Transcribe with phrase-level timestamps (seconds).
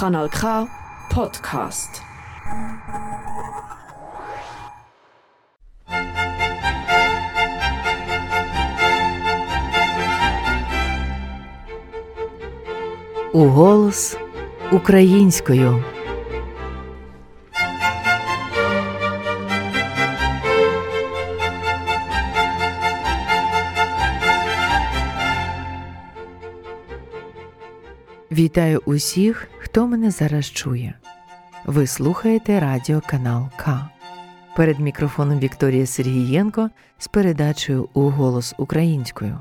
[0.00, 0.66] Kanal K
[1.10, 2.02] Podcast.
[13.32, 14.16] У голос
[14.72, 15.84] українською.
[28.30, 30.94] Вітаю усіх, хто мене зараз чує.
[31.64, 33.90] Ви слухаєте радіоканал К.
[34.56, 39.38] Перед мікрофоном Вікторія Сергієнко з передачею у голос українською.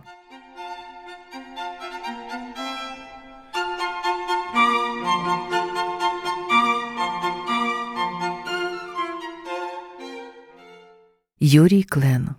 [11.39, 12.29] Юрій Клен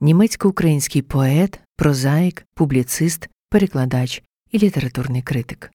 [0.00, 5.73] німецько-український поет, прозаїк, публіцист, перекладач і літературний критик.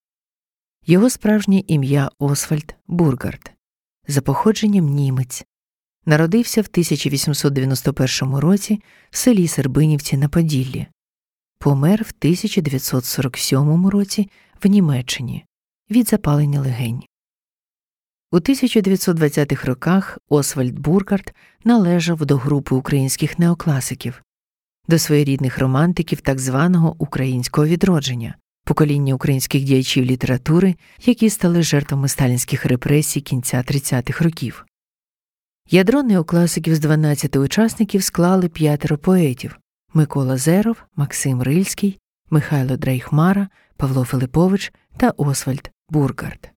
[0.89, 3.51] Його справжнє ім'я Освальд Бургард,
[4.07, 5.45] за походженням німець,
[6.05, 10.87] народився в 1891 році в селі Сербинівці на Поділлі,
[11.60, 14.29] помер в 1947 році
[14.63, 15.45] в Німеччині.
[15.91, 17.04] Від запалення легень.
[18.32, 24.23] У 1920-х роках Освальд Бургард належав до групи українських неокласиків,
[24.87, 28.35] до своєрідних романтиків так званого українського відродження,
[28.70, 30.75] покоління українських діячів літератури,
[31.05, 34.65] які стали жертвами сталінських репресій кінця 30-х років.
[35.70, 39.59] Ядро неокласиків з 12 учасників склали п'ятеро поетів
[39.93, 46.49] Микола Зеров, Максим Рильський, Михайло Дрейхмара, Павло Филипович та Освальд Бургард.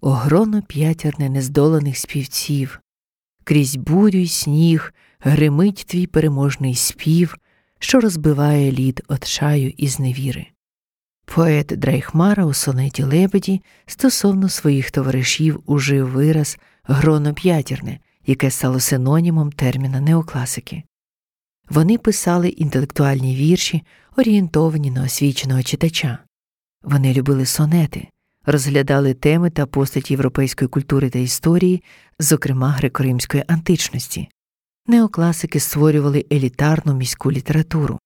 [0.00, 2.80] Огроно п'ятірне нездоланих співців,
[3.44, 7.36] крізь бурю й сніг гримить твій переможний спів,
[7.78, 10.46] що розбиває лід от чаю і зневіри.
[11.34, 19.52] Поет Дрейхмара у сонеті Лебеді стосовно своїх товаришів ужив вираз гроно п'ятірне, яке стало синонімом
[19.52, 20.82] терміна неокласики.
[21.70, 23.82] Вони писали інтелектуальні вірші,
[24.16, 26.18] орієнтовані на освіченого читача.
[26.82, 28.08] Вони любили сонети,
[28.46, 31.82] розглядали теми та постаті європейської культури та історії,
[32.18, 34.28] зокрема греко-римської античності.
[34.86, 37.98] Неокласики створювали елітарну міську літературу,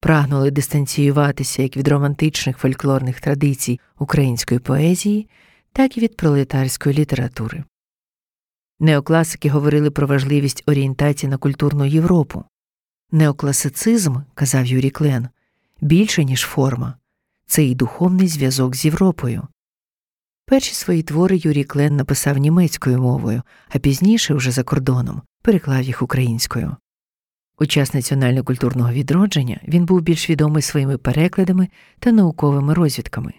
[0.00, 5.28] прагнули дистанціюватися як від романтичних фольклорних традицій української поезії,
[5.72, 7.64] так і від пролетарської літератури.
[8.80, 12.44] Неокласики говорили про важливість орієнтації на культурну Європу.
[13.12, 15.28] Неокласицизм, казав Юрій Клен,
[15.80, 16.94] більше, ніж форма,
[17.46, 19.48] це і духовний зв'язок з Європою.
[20.46, 26.02] Перші свої твори Юрій Клен написав німецькою мовою, а пізніше, вже за кордоном, переклав їх
[26.02, 26.76] українською.
[27.60, 33.32] У час національно-культурного відродження він був більш відомий своїми перекладами та науковими розвідками.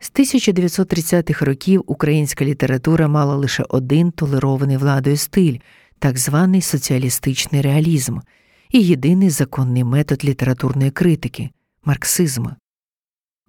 [0.00, 5.58] З 1930-х років українська література мала лише один толерований владою стиль,
[5.98, 8.18] так званий соціалістичний реалізм,
[8.70, 11.50] і єдиний законний метод літературної критики
[11.84, 12.46] марксизм.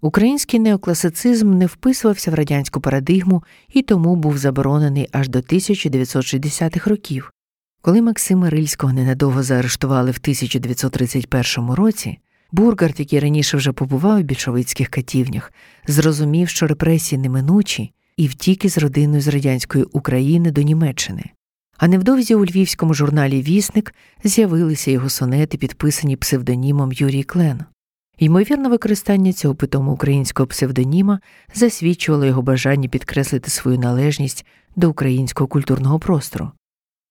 [0.02, 3.44] Український неокласицизм не вписувався в радянську парадигму
[3.74, 7.34] і тому був заборонений аж до 1960-х років.
[7.85, 12.19] Коли Максима Рильського ненадовго заарештували в 1931 році,
[12.51, 15.53] Бургард, який раніше вже побував у більшовицьких катівнях,
[15.88, 21.24] зрозумів, що репресії неминучі, і втік із родиною з радянської України до Німеччини.
[21.78, 27.59] А невдовзі у львівському журналі Вісник з'явилися його сонети, підписані псевдонімом Юрій Клен.
[28.19, 31.19] Ймовірне використання цього питому українського псевдоніма
[31.53, 34.45] засвідчувало його бажання підкреслити свою належність
[34.75, 36.51] до українського культурного простору.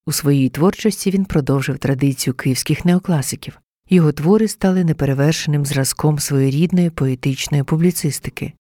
[0.06, 3.60] У своїй творчості він продовжив традицію київських неокласиків.
[3.90, 8.52] Його твори стали неперевершеним зразком своєрідної поетичної публіцистики,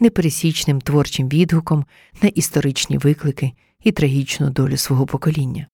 [0.00, 1.84] непересічним творчим відгуком
[2.22, 3.52] на історичні виклики
[3.84, 5.66] і трагічну долю свого покоління.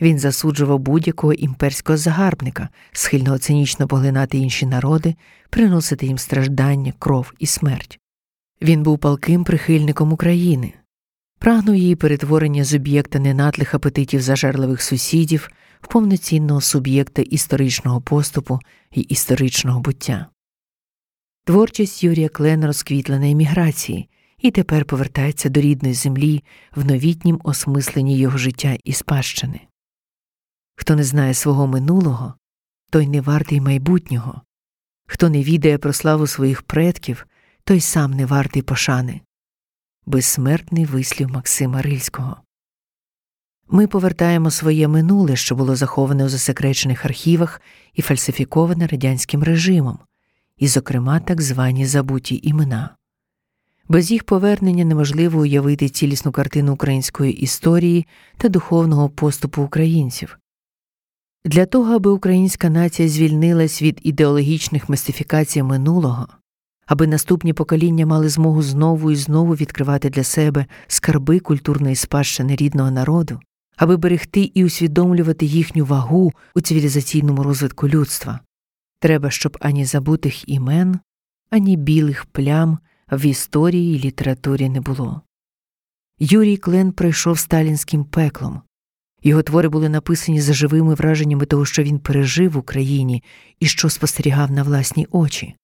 [0.00, 5.14] Він засуджував будь-якого імперського загарбника, схильного цинічно поглинати інші народи,
[5.50, 7.98] приносити їм страждання, кров і смерть.
[8.62, 10.72] Він був палким прихильником України,
[11.44, 15.50] прагнув її перетворення з об'єкта ненатлих апетитів зажерливих сусідів
[15.80, 18.60] в повноцінного суб'єкта історичного поступу
[18.92, 20.26] і історичного буття.
[21.44, 24.08] Творчість Юрія Клена розквітла на еміграції
[24.38, 26.44] і тепер повертається до рідної землі
[26.76, 29.60] в новітнім осмисленні його життя і спадщини.
[30.76, 32.34] Хто не знає свого минулого,
[32.90, 34.42] той не вартий майбутнього,
[35.06, 37.26] хто не відає про славу своїх предків,
[37.64, 39.20] той сам не вартий пошани.
[40.06, 42.36] Безсмертний вислів Максима Рильського.
[43.68, 47.60] Ми повертаємо своє минуле, що було заховане у засекречених архівах
[47.94, 49.98] і фальсифіковане радянським режимом,
[50.56, 52.96] і, зокрема, так звані забуті імена.
[53.88, 58.06] Без їх повернення неможливо уявити цілісну картину української історії
[58.36, 60.38] та духовного поступу українців.
[61.44, 66.28] Для того, аби українська нація звільнилась від ідеологічних мистифікацій минулого,
[66.86, 72.90] аби наступні покоління мали змогу знову і знову відкривати для себе скарби культурної спадщини рідного
[72.90, 73.40] народу,
[73.76, 78.40] аби берегти і усвідомлювати їхню вагу у цивілізаційному розвитку людства,
[78.98, 80.98] треба, щоб ані забутих імен,
[81.50, 82.78] ані білих плям
[83.12, 85.20] в історії і літературі не було.
[86.18, 88.62] Юрій Клен пройшов сталінським пеклом.
[89.22, 93.22] Його твори були написані за живими враженнями того, що він пережив в Україні
[93.60, 95.54] і що спостерігав на власні очі.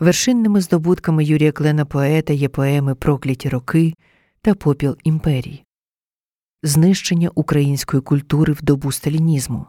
[0.00, 3.94] Вершинними здобутками Юрія Клена поета є поеми Прокляті роки
[4.40, 5.64] та Попіл імперії,
[6.62, 9.66] знищення української культури в добу сталінізму,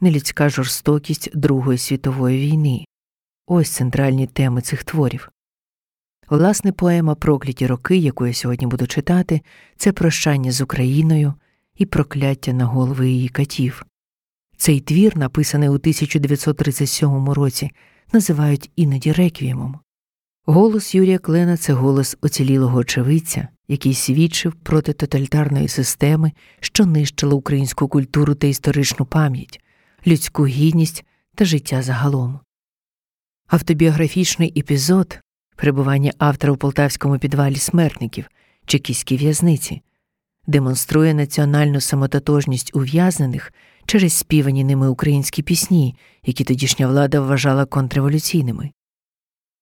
[0.00, 2.84] нелюдська жорстокість Другої світової війни.
[3.46, 5.30] Ось центральні теми цих творів.
[6.28, 9.40] Власне, поема Прокляті роки, яку я сьогодні буду читати,
[9.76, 11.34] це прощання з Україною
[11.76, 13.86] і прокляття на голови її катів.
[14.56, 17.70] Цей твір, написаний у 1937 році,
[18.12, 19.78] називають іноді реквіємом.
[20.46, 27.88] Голос Юрія Клена це голос оцілілого очевидця, який свідчив проти тоталітарної системи, що нищила українську
[27.88, 29.60] культуру та історичну пам'ять,
[30.06, 31.04] людську гідність
[31.34, 32.40] та життя загалом.
[33.48, 35.18] Автобіографічний епізод
[35.56, 38.24] перебування автора у полтавському підвалі смертників
[38.66, 39.82] чекістській в'язниці
[40.46, 43.52] демонструє національну самототожність ув'язнених
[43.86, 45.96] через співані ними українські пісні,
[46.26, 48.70] які тодішня влада вважала контрреволюційними.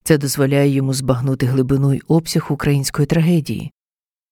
[0.05, 3.73] Це дозволяє йому збагнути глибину й обсяг української трагедії,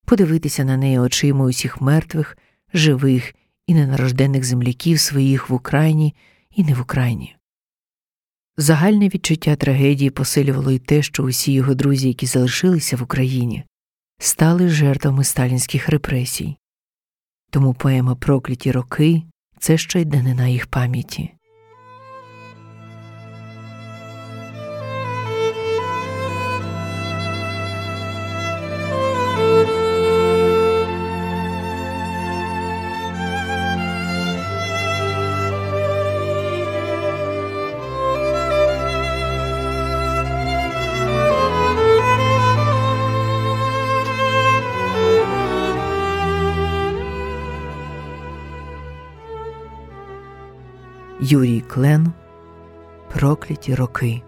[0.06, 2.38] подивитися на неї очима усіх мертвих,
[2.75, 3.35] живих
[3.67, 6.15] і ненарождених земляків своїх в Україні
[6.50, 7.37] і не в Україні.
[8.56, 13.65] Загальне відчуття трагедії посилювало й те, що усі його друзі, які залишилися в Україні,
[14.19, 16.56] стали жертвами сталінських репресій.
[17.50, 19.23] Тому поема Прокляті роки
[19.58, 21.36] це ще й данина їх пам'яті.
[51.28, 52.12] Юрій Клен
[53.14, 54.23] Прокляті роки.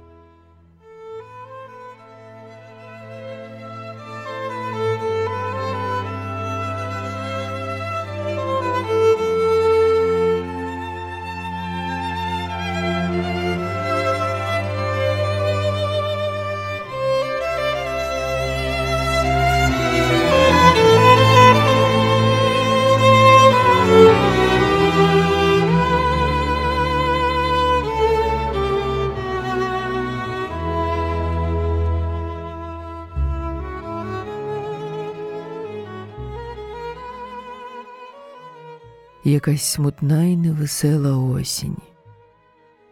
[39.28, 41.76] Якась смутна і невесела осінь.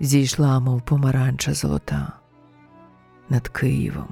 [0.01, 2.13] Зійшла, мов помаранча золота
[3.29, 4.09] над Києвом,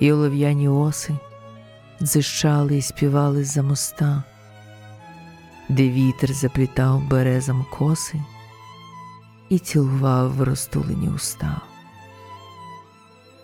[0.00, 1.14] і олов'яні оси
[2.02, 4.22] дзищали і співали за моста,
[5.68, 8.20] де вітер заплітав березам коси
[9.48, 11.60] і цілував в розтулені уста.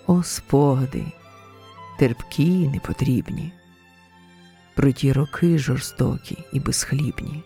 [0.06, 1.06] О, спогади,
[1.98, 3.52] терпкі і непотрібні,
[4.76, 7.44] про ті роки жорстокі і безхлібні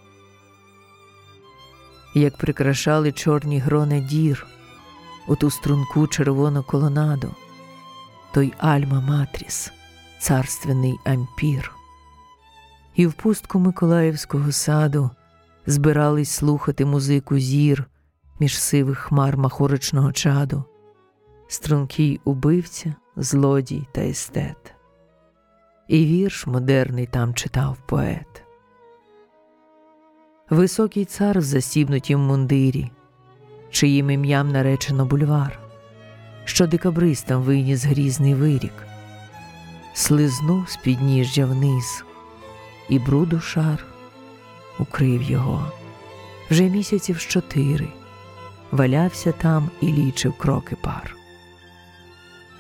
[2.15, 4.47] як прикрашали чорні грони дір
[5.27, 7.35] у ту струнку червону колонаду,
[8.33, 9.73] той Альма Матріс,
[10.19, 11.73] царственний ампір.
[12.95, 15.11] І в пустку Миколаївського саду
[15.67, 17.85] збирались слухати музику зір
[18.41, 20.65] між сивих хмар махоричного чаду,
[21.49, 24.75] стрункий убивця, злодій та естет.
[25.89, 28.44] І вірш модерний там читав поет.
[30.51, 32.91] Високий цар в засібнутім мундирі,
[33.71, 35.59] чиїм ім'ям наречено бульвар,
[36.45, 38.87] що декабристам виніс грізний вирік,
[39.95, 42.05] слизнув з підніжжя вниз,
[42.89, 43.85] і бруду шар
[44.79, 45.73] укрив його.
[46.51, 47.89] Вже місяців чотири
[48.71, 51.17] валявся там і лічив кроки пар.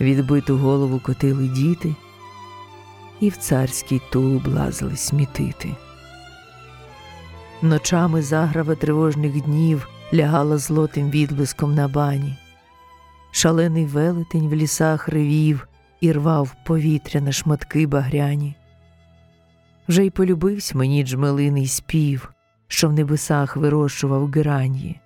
[0.00, 1.95] Відбиту голову котили діти,
[3.21, 5.76] і в царський тулуб лазили смітити.
[7.63, 12.37] Ночами заграва тривожних днів лягала злотим відблиском на бані.
[13.31, 15.69] Шалений велетень в лісах ревів
[16.01, 18.55] і рвав повітря на шматки багряні.
[19.89, 22.33] Вже й полюбився мені джмелиний спів,
[22.69, 25.01] що в небесах вирощував геранії.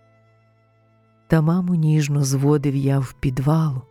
[1.27, 3.83] Та маму ніжно зводив я в підвал,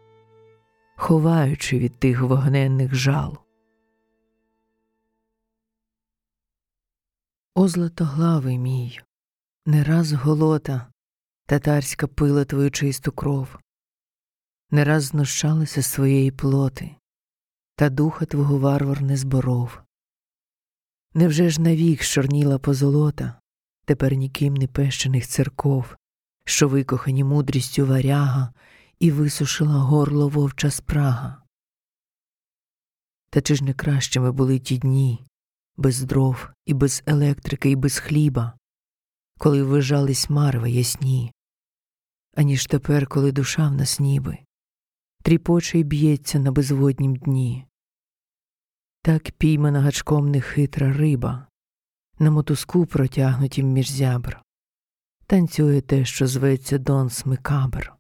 [0.95, 3.37] ховаючи від тих вогненних жал.
[7.59, 8.99] О, златоглавий мій,
[9.65, 10.91] не раз голота
[11.45, 13.59] татарська пила твою чисту кров,
[14.71, 16.95] не раз знущалася своєї плоти,
[17.75, 19.81] та духа твого варвар не зборов.
[21.13, 23.39] Невже ж навік щорніла позолота,
[23.85, 25.95] тепер ніким не пещених церков,
[26.45, 28.53] що викохані мудрістю варяга
[28.99, 31.43] і висушила горло вовча спрага?
[33.29, 35.26] Та чи ж не кращими були ті дні,
[35.77, 38.57] без дров, і без електрики, і без хліба,
[39.39, 41.31] коли ввижались марви ясні,
[42.35, 44.37] аніж тепер, коли душа в нас ніби,
[45.23, 47.65] тріпоче й б'ється на безводнім дні.
[49.01, 51.47] Так піймана гачком нехитра риба,
[52.19, 54.41] на мотузку протягнутім між зябр,
[55.25, 57.93] танцює те, що зветься Дон Смикабр.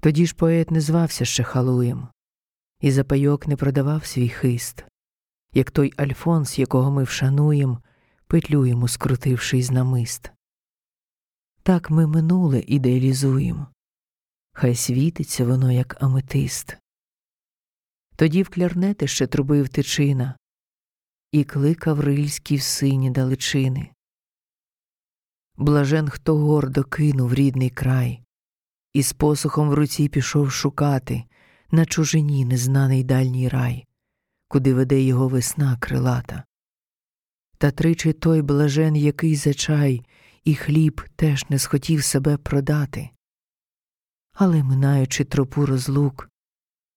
[0.00, 2.08] Тоді ж поет не звався ще Халуєм,
[2.80, 4.84] і за пайок не продавав свій хист,
[5.52, 7.78] як той Альфонс, якого ми вшануєм,
[8.26, 10.30] петлю йому скрутивши із намист.
[11.62, 13.66] Так ми минуле ідеалізуємо,
[14.52, 16.76] хай світиться воно, як аметист.
[18.16, 20.36] Тоді в клярнети ще трубив тичина
[21.32, 23.90] і кликав рильські в сині далечини.
[25.56, 28.22] Блажен, хто гордо кинув рідний край,
[28.92, 31.24] і з посухом в руці пішов шукати
[31.70, 33.86] на чужині незнаний дальній рай,
[34.52, 36.44] куди веде його весна крилата.
[37.58, 40.06] Та тричі той блажен, який за чай
[40.44, 43.10] і хліб теж не схотів себе продати.
[44.32, 46.28] Але, минаючи тропу розлук,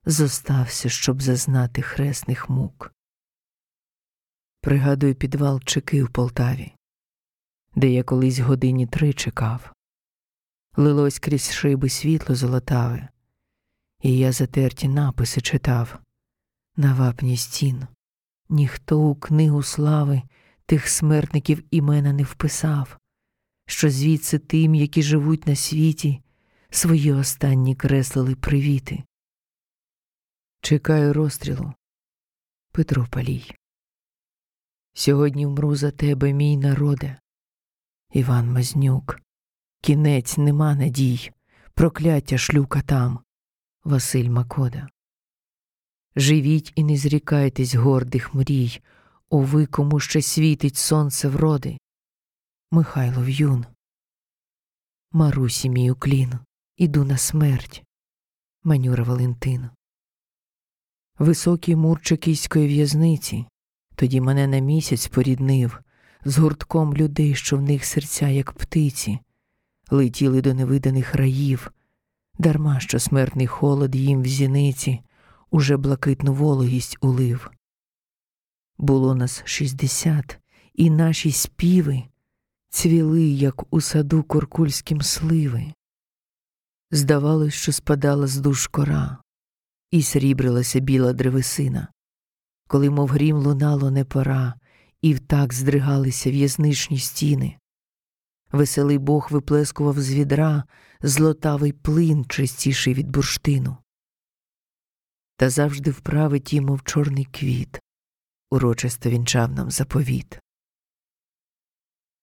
[0.05, 2.93] зостався, щоб зазнати хресних мук.
[4.61, 6.73] Пригадую підвал чеки в Полтаві,
[7.75, 9.73] де я колись годині три чекав.
[10.77, 13.09] Лилось крізь шиби світло золотаве,
[14.01, 16.04] і я затерті написи читав
[16.77, 17.87] на вапні стін.
[18.49, 20.21] Ніхто у книгу слави
[20.65, 22.97] тих смертників імена не вписав,
[23.67, 26.21] що звідси тим, які живуть на світі,
[26.69, 29.03] свої останні креслили привіти.
[30.61, 31.73] Чекаю розстрілу,
[32.71, 33.55] Петро Палій.
[34.93, 37.19] Сьогодні вмру за тебе, мій народе,
[38.13, 39.21] Іван Мазнюк.
[39.81, 41.31] Кінець нема надій,
[41.73, 43.19] прокляття шлюка там,
[43.83, 44.87] Василь Макода.
[46.17, 48.81] Живіть і не зрікайтесь гордих мрій,
[49.29, 51.77] о ви, кому ще світить сонце вроди.
[52.71, 53.65] Михайло В'юн.
[55.11, 56.33] Марусі мій уклін,
[56.77, 57.83] іду на смерть.
[58.63, 59.69] Манюра Валентин.
[61.19, 63.45] Високий мур чекійської в'язниці,
[63.95, 65.79] тоді мене на місяць поріднив
[66.25, 69.19] з гуртком людей, що в них серця, як птиці,
[69.89, 71.71] летіли до невиданих раїв,
[72.39, 75.01] дарма що смертний холод їм в зіниці
[75.51, 77.51] уже блакитну вологість улив.
[78.77, 80.39] Було нас шістдесят,
[80.73, 82.03] і наші співи
[82.69, 85.73] цвіли, як у саду куркульським сливи.
[86.91, 89.17] Здавалось, що спадала з душ кора,
[89.91, 91.87] і срібрилася біла древесина,
[92.67, 94.53] коли, мов грім, лунало не пора,
[95.01, 97.57] і втак здригалися в'язничні стіни.
[98.51, 100.63] Веселий Бог виплескував з відра
[101.01, 103.77] злотавий плин, чистіший від бурштину.
[105.37, 107.79] Та завжди вправи ті, мов чорний квіт,
[108.51, 110.39] урочисто вінчав нам заповіт.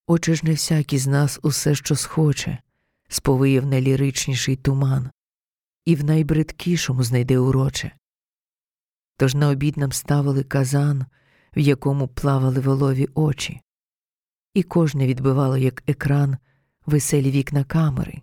[0.07, 2.59] Оче ж не всякий з нас усе, що схоче,
[3.09, 5.11] сповиє в найліричніший туман,
[5.85, 7.93] і в найбридкішому знайде уроче.
[9.17, 11.07] Тож на обід нам ставили казан,
[11.57, 13.61] в якому плавали волові очі,
[14.55, 16.37] і кожне відбивало, як екран,
[16.87, 18.23] веселі вікна камери,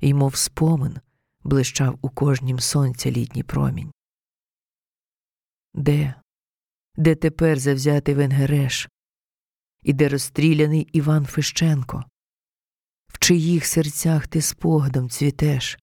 [0.00, 0.96] і, мов спомин,
[1.44, 3.92] блищав у кожнім сонця літній промінь.
[5.74, 6.14] Де,
[6.96, 8.88] де тепер завзятий Венгереш,
[9.82, 12.04] і де розстріляний Іван Фищенко,
[13.08, 15.78] в чиїх серцях ти спогадом цвітеш,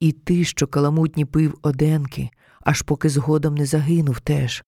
[0.00, 4.62] і ти, що каламутні пив оденки, аж поки згодом не загинув теж.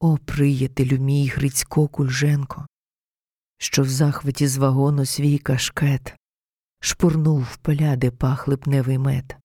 [0.00, 2.66] О, приятелю мій Грицько Кульженко,
[3.58, 6.16] що в захваті з вагону свій кашкет
[6.80, 9.36] шпурнув в поля, де пах липневий мед.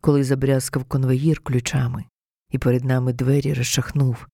[0.00, 2.04] Коли забрязкав конвоїр ключами,
[2.50, 4.26] і перед нами двері розшахнув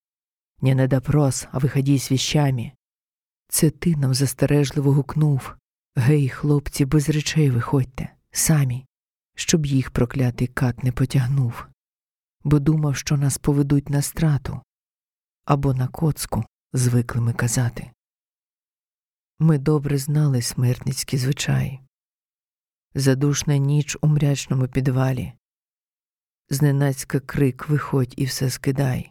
[0.61, 2.73] Не на допрос, а виході з віщами.
[3.49, 5.55] Це ти нам застережливо гукнув
[5.97, 8.87] Гей, хлопці, без речей виходьте, самі.
[9.37, 11.67] щоб їх проклятий кат не потягнув,
[12.45, 14.61] бо думав, що нас поведуть на страту
[15.45, 17.91] або на коцку, звикли ми казати.
[19.39, 21.81] Ми добре знали смертницькі звичаї.
[22.95, 25.33] Задушна ніч у мрячному підвалі,
[26.49, 29.11] зненацька крик виходь і все скидай.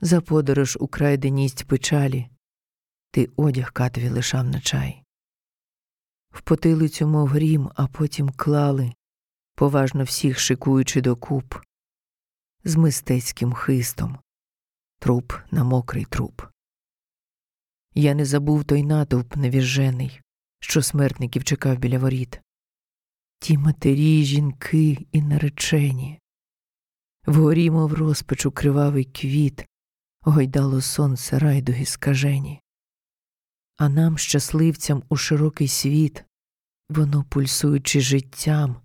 [0.00, 2.28] За подорож у край деність печалі,
[3.10, 5.02] ти одяг катові лишав на чай.
[6.30, 8.92] В потилицю, мов грім, а потім клали,
[9.54, 11.54] поважно всіх шикуючи докуп,
[12.64, 14.18] з мистецьким хистом,
[14.98, 16.42] труп на мокрий труп.
[17.94, 20.20] Я не забув той натовп невіжений,
[20.60, 22.40] що смертників чекав біля воріт.
[23.38, 26.20] Ті матері, жінки і наречені.
[27.26, 29.66] Вгорі, мов розпачу кривавий квіт,
[30.20, 32.60] гойдало сонце райдуги скажені.
[33.76, 36.24] А нам, щасливцям, у широкий світ,
[36.88, 38.76] воно, пульсуючи життям,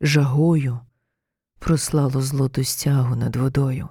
[0.00, 0.80] жагою,
[1.58, 3.88] прослало злоту стягу над водою.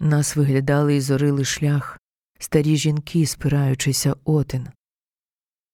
[0.00, 2.00] Нас виглядали і зорили шлях,
[2.38, 4.68] старі жінки, спираючися отин,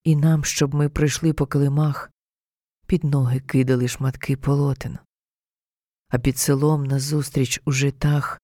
[0.05, 2.12] і нам, щоб ми прийшли по килимах,
[2.87, 4.99] під ноги кидали шматки полотен,
[6.09, 8.41] а під селом назустріч у житах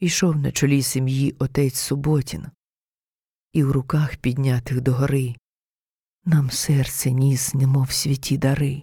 [0.00, 2.46] ішов на чолі сім'ї отець Суботін,
[3.52, 5.34] і в руках піднятих догори
[6.24, 8.82] нам серце ніс, немов святі дари.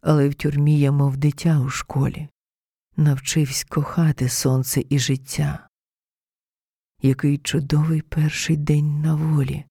[0.00, 2.28] Але в тюрмі я, мов дитя у школі,
[2.96, 5.68] навчивсь кохати сонце і життя.
[7.02, 9.64] Який чудовий перший день на волі,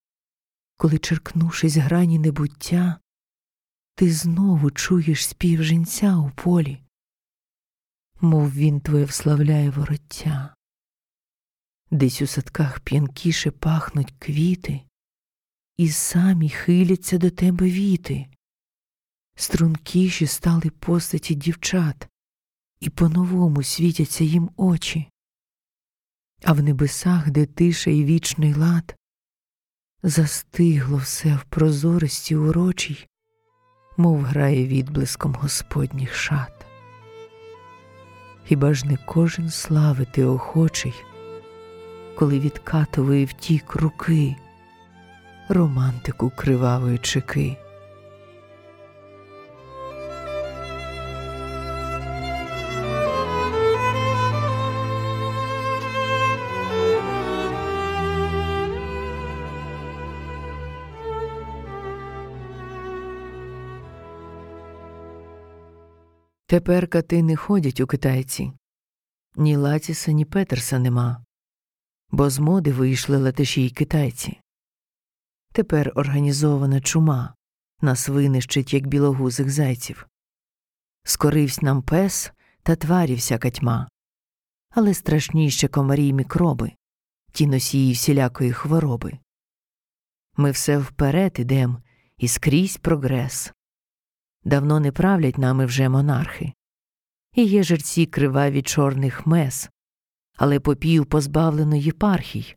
[0.78, 3.00] коли, черкнувшись грані небуття,
[3.96, 6.84] ти знову чуєш спів жінця у полі,
[8.22, 10.56] мов він твоє вславляє вороття,
[11.92, 14.82] десь у садках п'янкіше пахнуть квіти,
[15.78, 18.28] і самі хиляться до тебе віти,
[19.36, 22.08] стрункіші стали постаті дівчат,
[22.80, 25.10] і по-новому світяться їм очі,
[26.44, 28.96] а в небесах, де тиша і вічний лад,
[30.04, 33.08] застигло все в прозорості урочій,
[33.98, 36.66] мов грає відблиском Господніх шат.
[38.44, 40.94] Хіба ж не кожен славити охочий,
[42.16, 44.36] коли від катової втік руки,
[45.50, 47.58] романтику кривавої чеки?
[66.56, 68.52] Тепер кати не ходять у китайці,
[69.36, 71.26] ні Латіса, ні Петерса нема,
[72.12, 74.40] бо з моди вийшли латиші й китайці.
[75.54, 77.36] Тепер організована чума
[77.82, 80.08] нас винищить, як білогузих зайців.
[81.04, 82.32] Скоривсь нам пес
[82.64, 83.90] та тварі всяка тьма,
[84.70, 86.72] але страшніше комарі й мікроби,
[87.32, 89.18] ті носії всілякої хвороби.
[90.38, 91.84] Ми все вперед ідем
[92.18, 93.54] і скрізь прогрес
[94.46, 96.54] давно не правлять нами вже монархи,
[97.36, 99.70] і є жерці криваві чорних мес,
[100.38, 102.56] але попів позбавлено єпархій,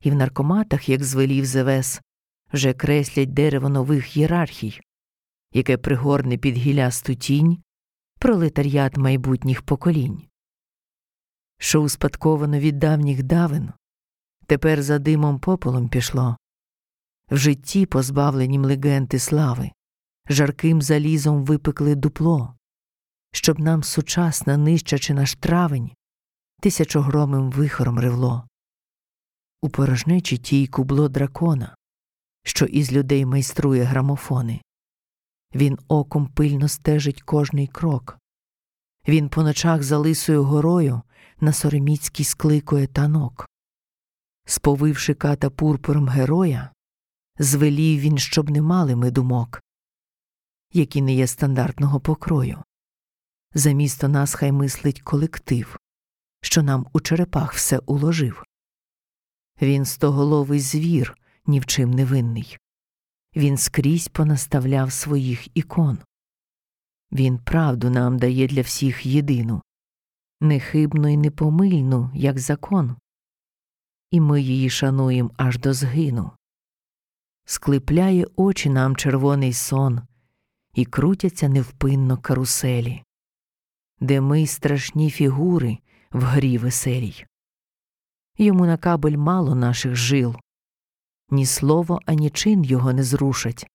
[0.00, 2.00] і в наркоматах, як звелів Зевес,
[2.52, 4.80] вже креслять дерево нових єрархій,
[5.52, 7.62] яке пригорне під гілясту тінь
[8.18, 10.22] пролетаріат майбутніх поколінь.
[11.58, 13.72] Що успадковано від давніх давин,
[14.46, 16.36] тепер за димом пополом пішло,
[17.30, 19.70] в житті позбавленім легенди слави,
[20.28, 22.54] жарким залізом випекли дупло,
[23.32, 25.90] щоб нам сучасна нищачи наш травень,
[26.60, 28.48] тисячогромим вихором ревло.
[29.62, 31.74] У порожнечі тій кубло дракона,
[32.44, 34.60] що із людей майструє грамофони.
[35.54, 38.18] Він оком пильно стежить кожний крок.
[39.08, 41.02] Він по ночах за лисою горою
[41.40, 43.48] на сореміцький скликує танок.
[44.46, 46.70] Сповивши ката пурпуром героя,
[47.38, 49.62] звелів він, щоб не мали ми думок,
[50.72, 52.62] які не є стандартного покрою.
[53.54, 55.78] Замісто нас хай мислить колектив,
[56.42, 58.44] що нам у черепах все уложив.
[59.62, 62.58] Він стоголовий звір, ні в чим не винний.
[63.36, 65.98] Він скрізь понаставляв своїх ікон.
[67.12, 69.62] Він правду нам дає для всіх єдину,
[70.40, 72.96] нехибну й непомильну, як закон,
[74.10, 76.30] і ми її шануєм аж до згину.
[77.44, 80.00] Склепляє очі нам червоний сон,
[80.76, 83.02] і крутяться невпинно каруселі,
[84.00, 85.78] де ми страшні фігури
[86.12, 87.24] в грі веселій.
[88.38, 90.36] Йому на кабель мало наших жил,
[91.30, 93.66] ні слово, ані чин його не зрушать.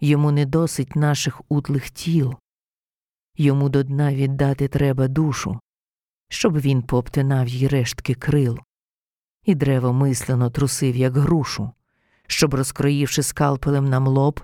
[0.00, 2.34] йому не досить наших утлих тіл,
[3.36, 5.60] йому до дна віддати треба душу,
[6.28, 8.58] щоб він пообтинав їй рештки крил,
[9.44, 11.70] і древо мислено трусив, як грушу,
[12.26, 14.40] щоб, розкроївши скалпелем нам лоб,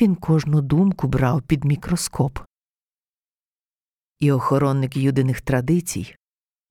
[0.00, 2.38] він кожну думку брав під мікроскоп.
[4.18, 6.16] І охоронник юдиних традицій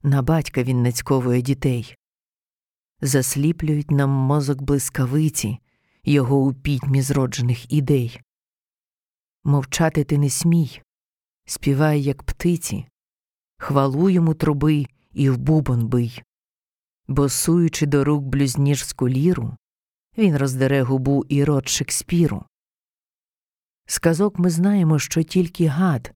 [0.04, 1.96] на батька він нацьковує дітей.
[3.02, 5.58] Засліплюють нам мозок блискавиці,
[6.04, 8.22] його у пітьмі зроджених ідей.
[9.44, 10.82] Мовчати ти не смій,
[11.46, 12.88] співай, як птиці,
[13.58, 16.24] хвалу йому труби і в бубон бий,
[17.08, 19.58] бо суючи до рук блюзніжську ліру,
[20.18, 22.46] він роздере губу і рот Шекспіру.
[23.86, 26.12] З казок ми знаємо, що тільки гад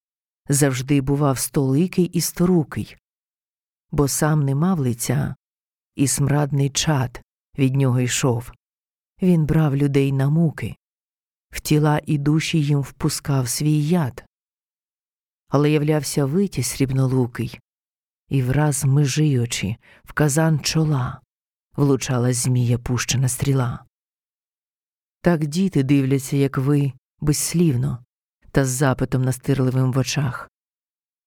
[0.50, 2.98] завжди бував столикий і сторукий,
[3.92, 5.36] бо сам не мав лиця,
[5.96, 7.22] і смрадний чад
[7.58, 8.52] від нього йшов.
[9.22, 10.76] Він брав людей на муки,
[11.52, 14.26] в тіла і душі їм впускав свій яд.
[15.50, 17.60] Але являвся виті срібнолукий,
[18.30, 21.22] і враз межиючи в казан чола
[21.76, 23.86] влучала змія пущена стріла.
[25.22, 28.04] Так діти дивляться, як ви, безслівно,
[28.52, 30.50] та з запитом настирливим в очах.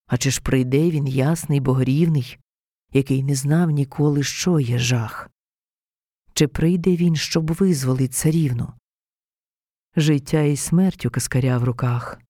[0.07, 2.39] А чи ж прийде він ясний богорівний,
[2.93, 5.31] який не знав ніколи, що є жах?
[6.33, 8.73] Чи прийде він, щоб визволить царівну?
[9.97, 12.21] Життя і смерть у каскаря в руках.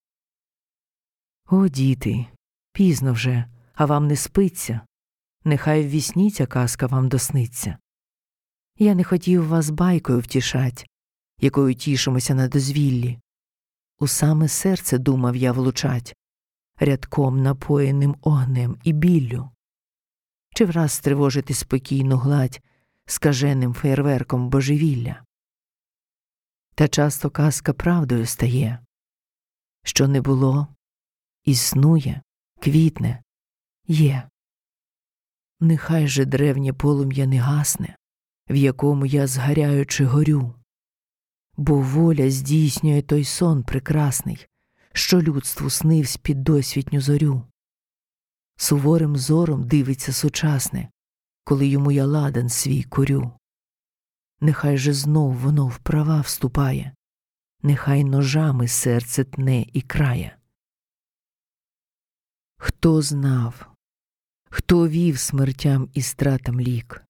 [1.47, 2.27] О, діти,
[2.73, 3.45] пізно вже,
[3.75, 4.81] а вам не спиться.
[5.45, 7.79] Нехай в вісні ця казка вам досниться.
[8.79, 10.87] Я не хотів вас байкою втішать,
[11.41, 13.19] якою тішимося на дозвіллі.
[14.01, 16.17] У саме серце думав я влучать,
[16.77, 19.51] рядком напоєним огнем і біллю.
[20.55, 22.61] Чи враз стривожити спокійну гладь
[23.07, 25.25] скаженим феєрверком божевілля?
[26.75, 28.79] Та часто казка правдою стає,
[29.85, 30.69] що не було,
[31.45, 32.23] існує,
[32.61, 33.23] квітне,
[33.87, 34.29] є.
[35.61, 37.97] Нехай же древнє полум'я не гасне,
[38.51, 40.55] в якому я згаряючи горю,
[41.59, 44.47] бо воля здійснює той сон прекрасний,
[44.93, 47.43] що людству снивсь під досвітню зорю.
[48.57, 50.91] Суворим зором дивиться сучасне,
[51.45, 53.33] коли йому я ладан свій курю.
[54.41, 56.95] Нехай же знов воно в права вступає,
[57.63, 60.39] нехай ножами серце тне і крає.
[62.57, 63.71] Хто знав,
[64.51, 67.05] хто вів смертям і стратам лік?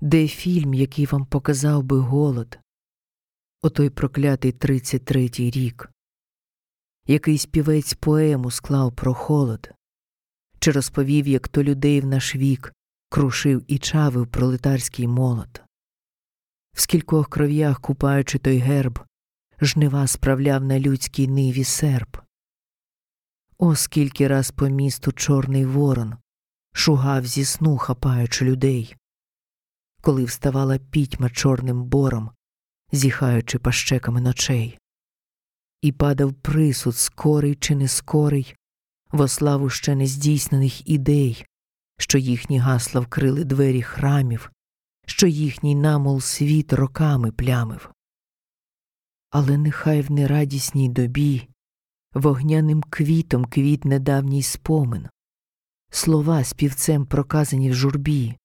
[0.00, 2.58] Де фільм, який вам показав би голод,
[3.64, 5.90] отой проклятий тридцять третій рік,
[7.06, 9.70] який співець поему склав про холод,
[10.58, 12.72] чи розповів, як то людей в наш вік
[13.08, 15.62] крушив і чавив пролетарський молот,
[16.76, 18.98] в скількох кров'ях купаючи той герб,
[19.60, 22.16] жнива справляв на людській ниві серп.
[23.58, 26.14] О, скільки раз по місту Чорний ворон
[26.72, 28.96] шугав зі сну, хапаючи людей,
[30.00, 32.30] коли вставала пітьма чорним бором,
[32.92, 34.78] зіхаючи пащеками ночей,
[35.82, 38.54] і падав присуд, скорий чи не скорий,
[39.12, 41.46] во славу ще нездійснених ідей,
[41.98, 44.50] що їхні гасла вкрили двері храмів,
[45.06, 47.90] що їхній намол світ роками плямив.
[49.30, 51.48] Але нехай в нерадісній добі
[52.14, 55.08] вогняним квітом квітне давній спомин,
[55.90, 58.36] слова співцем проказані в журбі,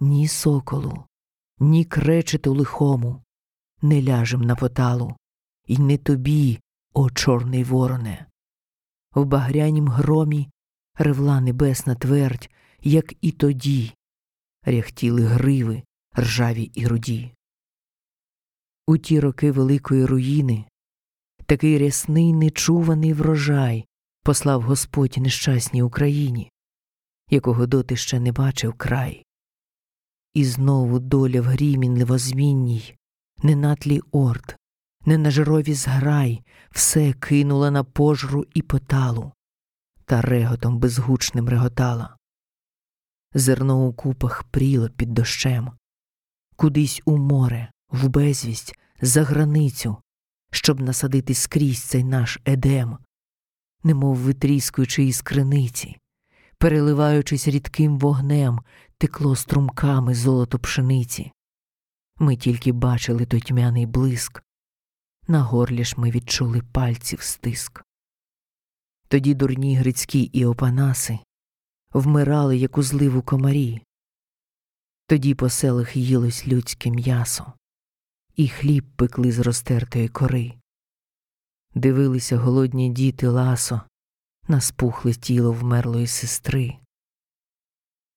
[0.00, 1.04] ні соколу,
[1.58, 3.22] ні кречету лихому
[3.88, 5.16] не ляжем на поталу,
[5.66, 6.60] і не тобі,
[6.94, 8.26] о чорний вороне.
[9.14, 10.48] В багрянім громі
[10.94, 12.50] ревла небесна твердь,
[12.82, 13.92] як і тоді
[14.64, 15.82] ряхтіли гриви
[16.18, 17.32] ржаві і руді.
[18.86, 20.64] У ті роки великої руїни
[21.46, 23.86] такий рясний нечуваний врожай
[24.22, 26.50] послав Господь нещасній Україні,
[27.30, 29.24] якого доти ще не бачив край.
[30.34, 32.94] І знову доля в грімі невозмінній,
[33.42, 34.56] не на тлі орд,
[35.04, 39.32] не на жирові зграй, все кинула на пожру і поталу,
[40.04, 42.16] та реготом безгучним реготала.
[43.34, 45.72] Зерно у купах пріло під дощем,
[46.56, 49.96] кудись у море, в безвість, за границю,
[50.50, 52.98] щоб насадити скрізь цей наш едем,
[53.82, 55.96] немов витріскуючи із криниці,
[56.58, 58.60] переливаючись рідким вогнем,
[58.98, 61.32] текло струмками золото пшениці.
[62.18, 64.42] Ми тільки бачили той тьмяний блиск,
[65.28, 67.84] на горлі ж ми відчули пальців стиск.
[69.08, 71.18] Тоді дурні грицькі і опанаси
[71.92, 73.82] вмирали, як у зливу комарі,
[75.06, 77.52] тоді по селах їлось людське м'ясо,
[78.36, 80.52] і хліб пекли з розтертої кори.
[81.74, 83.80] Дивилися голодні діти ласо
[84.48, 86.76] на спухле тіло вмерлої сестри.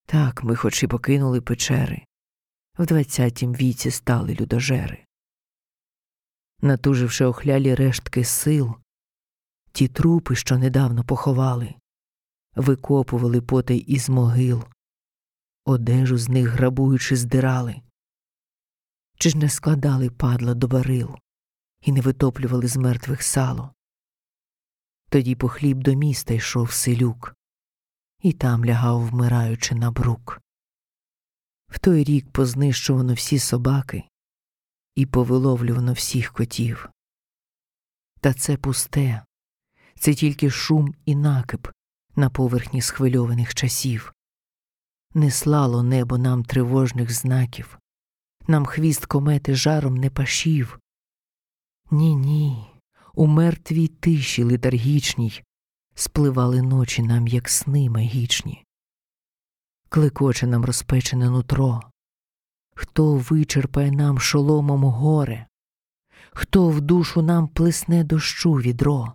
[0.06, 2.06] Так ми, хоч і покинули печери,
[2.80, 5.06] в двадцятім віці стали людожери.
[6.62, 8.76] Натуживши охлялі рештки сил,
[9.72, 11.76] ті трупи, що недавно поховали,
[12.56, 14.64] викопували потай із могил,
[15.66, 17.82] одежу з них грабуючи, здирали,
[19.18, 21.18] чи ж не складали падла до барил
[21.82, 23.74] і не витоплювали з мертвих сало.
[25.10, 27.36] Тоді по хліб до міста йшов селюк,
[28.22, 30.42] і там лягав, вмираючи на брук.
[31.70, 34.04] В той рік познищувано всі собаки
[34.96, 36.90] і повиловлювано всіх котів.
[38.22, 39.24] Та це пусте,
[40.00, 41.68] це тільки шум і накип
[42.16, 44.14] на поверхні схвильованих часів.
[45.14, 47.80] Не слало небо нам тривожних знаків,
[48.48, 50.80] нам хвіст комети жаром не пашів.
[51.92, 52.68] Ні, ні,
[53.14, 55.44] у мертвій тиші летаргічній
[55.96, 58.66] спливали ночі нам, як сни магічні.
[59.90, 61.82] Клекоче нам розпечене нутро,
[62.76, 65.48] хто вичерпає нам шоломом горе,
[66.32, 69.14] хто в душу нам плесне дощу відро,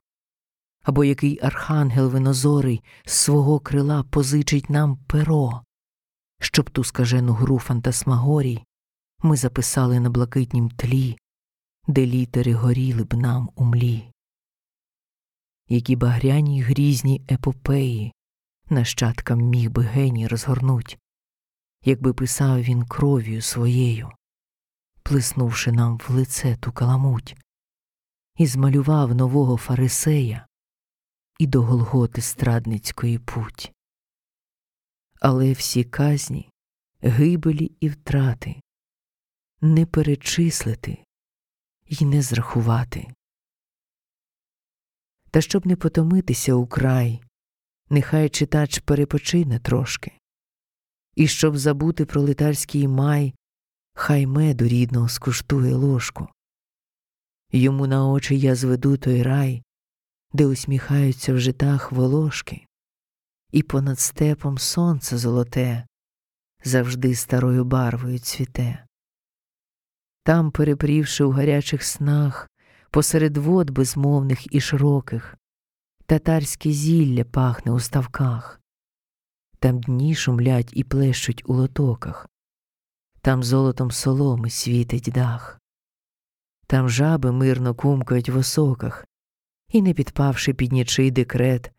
[0.83, 5.63] або який архангел винозорий з свого крила позичить нам перо,
[6.41, 8.65] щоб ту скажену гру фантасмагорій
[9.23, 11.19] ми записали на блакитнім тлі,
[11.87, 14.11] де літери горіли б нам у млі.
[15.69, 18.13] Які багряні грізні епопеї
[18.75, 20.99] нащадкам міг би геній розгорнуть,
[21.85, 24.11] якби писав він кров'ю своєю,
[25.03, 27.37] плеснувши нам в лице ту каламуть,
[28.37, 30.47] і змалював нового фарисея
[31.39, 33.73] і до Голготи страдницької путь.
[35.21, 36.51] Але всі казні,
[37.01, 38.61] гибелі і втрати
[39.61, 41.05] не перечислити
[41.89, 43.15] й не зрахувати.
[45.31, 47.23] Та щоб не потомитися у край,
[47.91, 50.13] нехай читач перепочине трошки,
[51.15, 53.35] і щоб забути пролетарський май,
[53.95, 56.29] хай меду рідного скуштує ложку.
[57.53, 59.63] Йому на очі я зведу той рай,
[60.33, 62.67] де усміхаються в житах волошки,
[63.53, 65.87] і понад степом сонце золоте
[66.65, 68.87] завжди старою барвою цвіте.
[70.23, 72.51] Там, перепрівши у гарячих снах,
[72.91, 75.37] посеред вод безмовних і широких,
[76.07, 78.61] татарське зілля пахне у ставках,
[79.59, 82.29] там дні шумлять і плещуть у лотоках,
[83.21, 85.61] там золотом соломи світить дах,
[86.67, 89.07] там жаби мирно кумкають в осоках,
[89.69, 91.73] і, не підпавши під нічий декрет,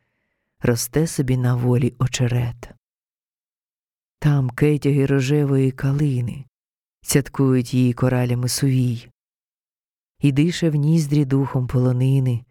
[0.61, 2.69] росте собі на волі очерет.
[4.19, 6.45] Там кетяги рожевої калини
[7.01, 9.09] святкують її коралями сувій,
[10.19, 12.44] і дише в ніздрі духом полонини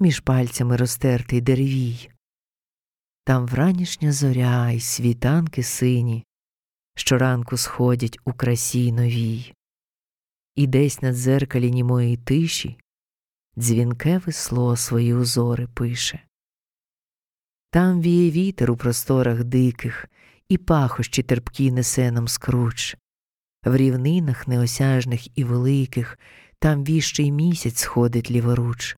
[0.00, 2.10] між пальцями розтертий деревій.
[3.24, 6.24] Там вранішня зоря й світанки сині,
[6.96, 9.54] щоранку сходять у красі новій,
[10.56, 12.78] і десь на дзеркалі німої тиші
[13.58, 16.20] дзвінке весло свої узори пише.
[17.70, 20.06] Там віє вітер у просторах диких,
[20.48, 22.96] і пахощі терпкі несе нам скруч,
[23.64, 26.18] в рівнинах неосяжних і великих,
[26.58, 28.96] там віщий місяць сходить ліворуч,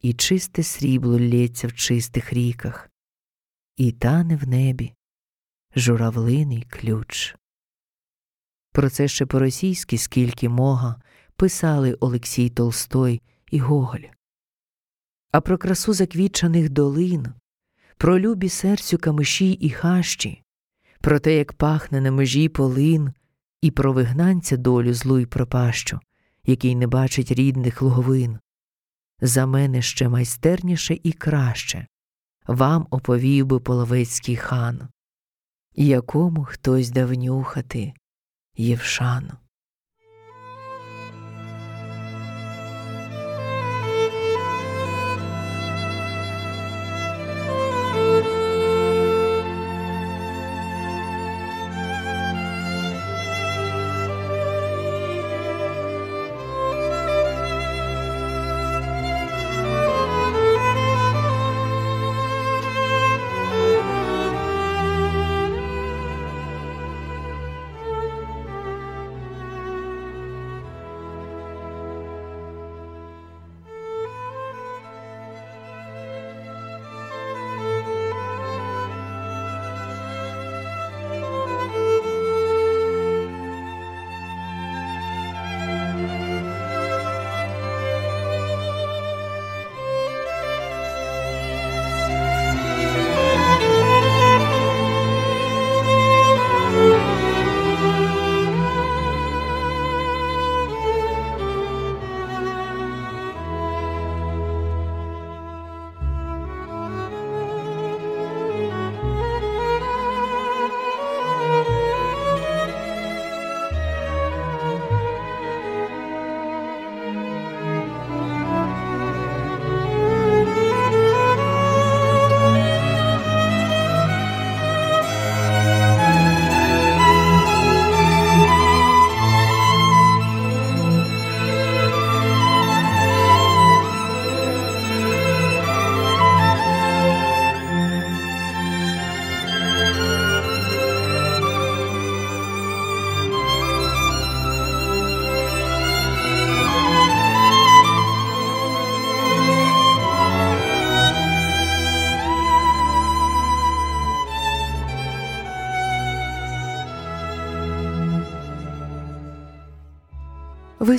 [0.00, 2.90] і чисте срібло лється в чистих ріках,
[3.76, 4.94] і тане в небі
[5.76, 7.36] журавлиний ключ.
[8.72, 11.02] Про це ще по російськи скільки мога
[11.36, 14.04] писали Олексій Толстой і Гоголь.
[15.32, 17.26] А про красу заквітчаних долин,
[17.96, 20.42] про любі серцю камиші і хащі,
[21.00, 23.12] про те, як пахне на межі полин,
[23.62, 26.00] і про вигнанця долю злу й пропащу,
[26.44, 28.38] який не бачить рідних луговин.
[29.20, 31.86] За мене ще майстерніше і краще
[32.46, 34.88] вам оповів би половецький хан,
[35.74, 37.92] якому хтось дав нюхати
[38.56, 39.32] Євшану.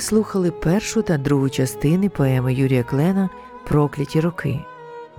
[0.00, 3.28] Слухали першу та другу частини поеми Юрія Клена
[3.68, 4.60] Прокляті роки.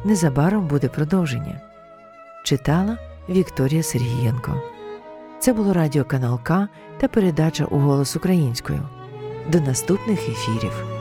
[0.06, 1.62] Незабаром буде продовження.
[2.44, 2.98] Читала
[3.30, 4.62] Вікторія Сергієнко.
[5.40, 6.68] Це було радіоканал К
[6.98, 8.80] та передача у голос українською.
[9.52, 11.01] До наступних ефірів.